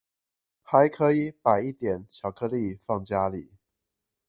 [0.63, 3.51] 還可以擺一點巧克力放家裡